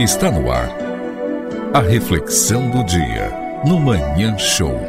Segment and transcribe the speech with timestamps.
[0.00, 0.70] Está no ar.
[1.74, 3.30] A reflexão do dia
[3.64, 4.80] no Manhã Show.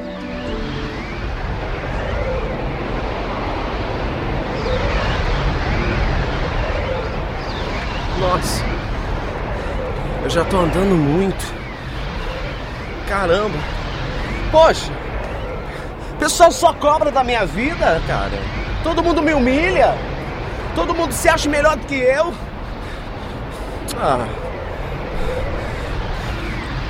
[8.17, 8.63] Nossa,
[10.23, 11.53] eu já tô andando muito.
[13.07, 13.57] Caramba.
[14.51, 14.91] Poxa,
[16.13, 18.39] o pessoal só cobra da minha vida, cara.
[18.83, 19.95] Todo mundo me humilha.
[20.75, 22.33] Todo mundo se acha melhor do que eu.
[23.97, 24.42] Ah.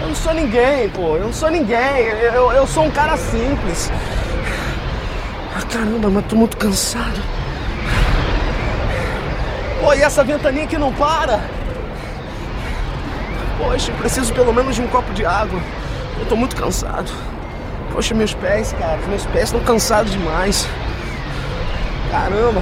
[0.04, 1.16] Eu não sou ninguém, pô.
[1.16, 2.02] Eu não sou ninguém.
[2.36, 3.90] Eu, eu sou um cara simples.
[5.56, 7.22] Ah, caramba, mas tô muito cansado.
[9.80, 11.40] Pô, e essa ventaninha que não para?
[13.58, 15.62] Poxa, preciso pelo menos de um copo de água.
[16.20, 17.10] Eu tô muito cansado.
[17.94, 19.00] Poxa, meus pés, cara.
[19.08, 20.68] Meus pés estão cansados demais.
[22.12, 22.62] Caramba.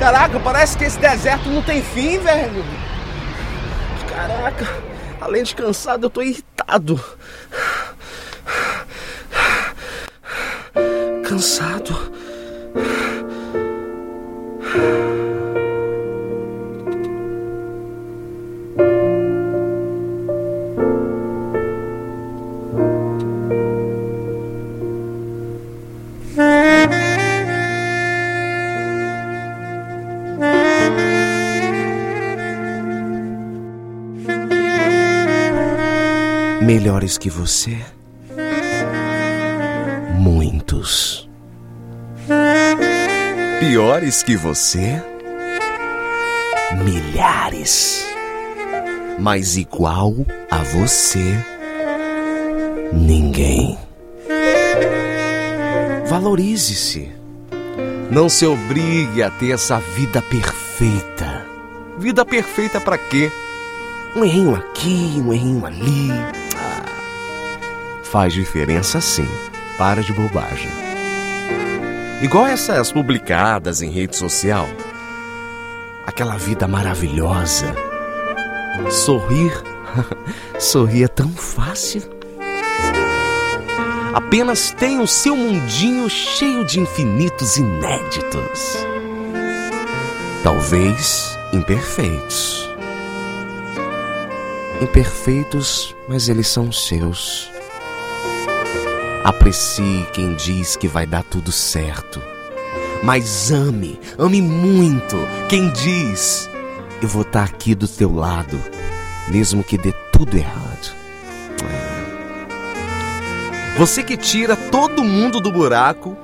[0.00, 2.64] Caraca, parece que esse deserto não tem fim, velho.
[4.08, 4.66] Caraca,
[5.24, 7.02] além de cansado, eu tô irritado.
[11.26, 12.12] Cansado.
[36.64, 37.76] Melhores que você?
[40.18, 41.28] Muitos.
[43.60, 45.02] Piores que você?
[46.82, 48.06] Milhares.
[49.18, 50.14] Mas igual
[50.50, 51.38] a você?
[52.94, 53.76] Ninguém.
[56.06, 57.12] Valorize-se.
[58.10, 61.44] Não se obrigue a ter essa vida perfeita.
[61.98, 63.30] Vida perfeita para quê?
[64.16, 66.33] Um errinho aqui, um errinho ali
[68.14, 69.26] faz diferença sim.
[69.76, 70.70] Para de bobagem.
[72.22, 74.68] Igual essas publicadas em rede social.
[76.06, 77.74] Aquela vida maravilhosa.
[78.88, 79.52] Sorrir.
[80.60, 82.02] Sorrir é tão fácil.
[84.14, 88.76] Apenas tem o seu mundinho cheio de infinitos inéditos.
[90.44, 92.70] Talvez imperfeitos.
[94.80, 97.53] Imperfeitos, mas eles são seus.
[99.24, 102.20] Aprecie quem diz que vai dar tudo certo.
[103.02, 105.16] Mas ame, ame muito
[105.48, 106.50] quem diz:
[107.00, 108.60] Eu vou estar aqui do teu lado,
[109.28, 110.94] mesmo que dê tudo errado.
[113.78, 116.14] Você que tira todo mundo do buraco.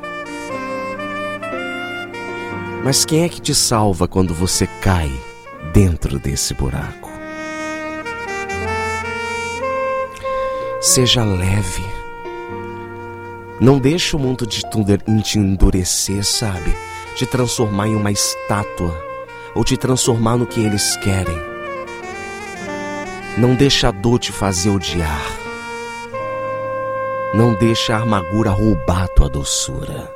[2.84, 5.11] Mas quem é que te salva quando você cai
[5.72, 7.11] dentro desse buraco?
[10.82, 12.00] Seja leve
[13.60, 14.65] não deixe o mundo te
[15.38, 16.75] endurecer, sabe?
[17.15, 18.98] Te transformar em uma estátua
[19.54, 21.37] ou te transformar no que eles querem.
[23.37, 25.22] Não deixe a dor te fazer odiar.
[27.34, 30.10] Não deixe a amargura roubar tua doçura.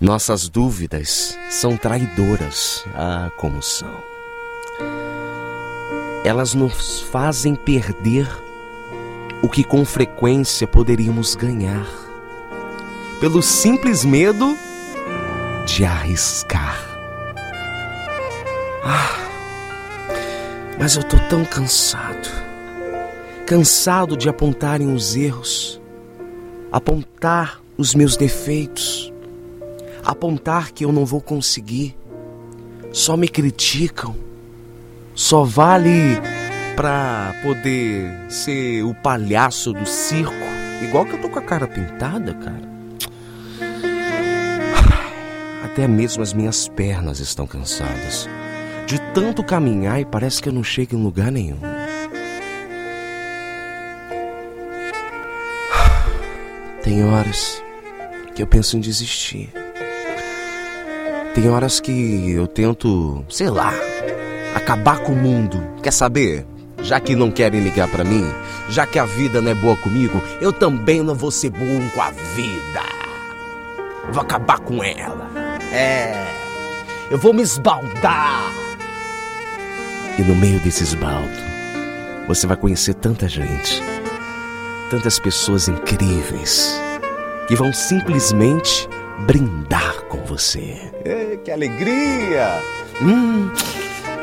[0.00, 2.84] Nossas dúvidas são traidoras.
[2.94, 3.92] Ah, como são.
[6.24, 8.28] Elas nos fazem perder
[9.42, 11.86] o que com frequência poderíamos ganhar,
[13.20, 14.56] pelo simples medo
[15.66, 16.86] de arriscar.
[18.84, 19.28] Ah,
[20.78, 22.28] mas eu tô tão cansado.
[23.46, 25.80] Cansado de apontarem os erros,
[26.70, 29.12] apontar os meus defeitos,
[30.04, 31.96] apontar que eu não vou conseguir.
[32.92, 34.14] Só me criticam.
[35.14, 36.20] Só vale
[36.80, 40.32] pra poder ser o palhaço do circo.
[40.82, 42.62] Igual que eu tô com a cara pintada, cara.
[45.62, 48.26] Até mesmo as minhas pernas estão cansadas.
[48.86, 51.58] De tanto caminhar e parece que eu não chego em lugar nenhum.
[56.82, 57.62] Tem horas
[58.34, 59.52] que eu penso em desistir.
[61.34, 63.74] Tem horas que eu tento, sei lá,
[64.54, 65.62] acabar com o mundo.
[65.82, 66.46] Quer saber?
[66.82, 68.24] Já que não querem ligar para mim,
[68.68, 72.00] já que a vida não é boa comigo, eu também não vou ser bom com
[72.00, 72.82] a vida.
[74.10, 75.30] Vou acabar com ela.
[75.72, 76.14] É.
[77.10, 78.52] Eu vou me esbaldar.
[80.18, 81.28] E no meio desse esbaldo,
[82.26, 83.82] você vai conhecer tanta gente,
[84.90, 86.80] tantas pessoas incríveis,
[87.48, 88.88] que vão simplesmente
[89.26, 90.76] brindar com você.
[91.44, 92.62] que alegria!
[93.02, 93.50] Hum,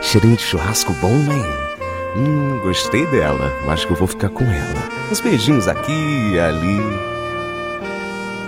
[0.02, 1.67] cheirinho de churrasco bom, hein?
[2.16, 3.52] Hum, gostei dela.
[3.68, 4.90] Acho que eu vou ficar com ela.
[5.12, 5.92] Uns beijinhos aqui
[6.34, 6.80] e ali.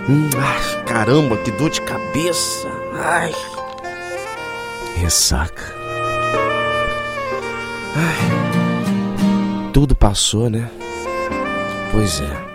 [0.08, 2.68] Hum, ai, caramba, que dor de cabeça.
[2.94, 3.34] Ai.
[4.96, 5.74] Ressaca.
[7.96, 9.70] Ai.
[9.72, 10.68] Tudo passou, né?
[11.92, 12.50] Pois é.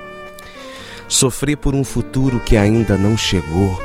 [1.08, 3.80] Sofrer por um futuro que ainda não chegou.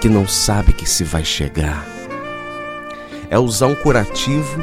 [0.00, 1.99] Que não sabe que se vai chegar.
[3.30, 4.60] É usar um curativo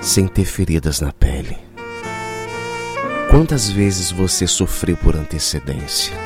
[0.00, 1.58] sem ter feridas na pele.
[3.30, 6.16] Quantas vezes você sofreu por antecedência?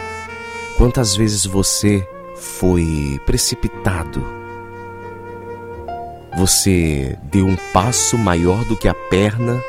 [0.78, 4.24] Quantas vezes você foi precipitado?
[6.36, 9.60] Você deu um passo maior do que a perna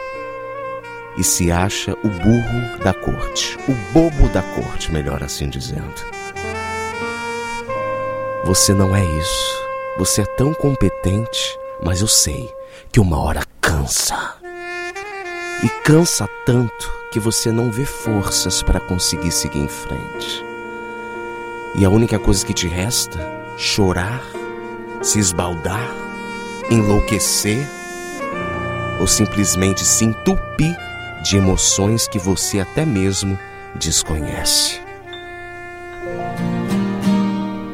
[1.18, 5.96] e se acha o burro da corte, o bobo da corte, melhor assim dizendo.
[8.44, 9.65] Você não é isso.
[9.98, 12.54] Você é tão competente, mas eu sei
[12.92, 14.36] que uma hora cansa.
[15.64, 20.44] E cansa tanto que você não vê forças para conseguir seguir em frente.
[21.76, 23.18] E a única coisa que te resta,
[23.58, 24.22] chorar,
[25.02, 25.90] se esbaldar,
[26.70, 27.66] enlouquecer
[29.00, 30.76] ou simplesmente se entupir
[31.24, 33.40] de emoções que você até mesmo
[33.76, 34.82] desconhece.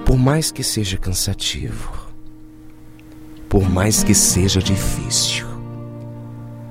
[0.05, 2.00] Por mais que seja cansativo,
[3.51, 5.45] por mais que seja difícil,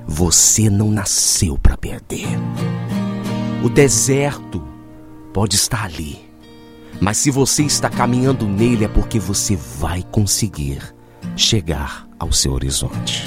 [0.06, 2.26] você não nasceu para perder.
[3.62, 4.66] O deserto
[5.30, 6.18] pode estar ali,
[6.98, 10.80] mas se você está caminhando nele é porque você vai conseguir
[11.36, 13.24] chegar ao seu horizonte.